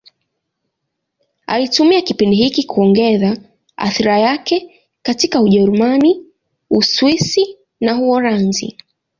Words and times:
Alitumia 1.47 2.01
kipindi 2.01 2.35
hiki 2.35 2.63
kuongeza 2.63 3.37
athira 3.75 4.19
yake 4.19 4.81
katika 5.01 5.41
Ujerumani, 5.41 6.25
Uswisi 6.69 7.57
na 7.79 8.01
Uholanzi. 8.01 8.77